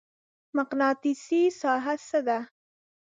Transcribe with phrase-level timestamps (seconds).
[0.57, 2.39] مقناطیسي ساحه څه ده؟